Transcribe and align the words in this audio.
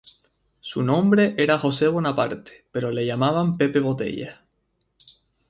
Su 0.61 0.81
nombre 0.81 1.35
era 1.37 1.59
José 1.59 1.87
Bonaparte, 1.87 2.65
pero 2.71 2.89
le 2.89 3.05
llamaban 3.05 3.55
Pepe 3.57 3.79
Botella. 3.79 4.41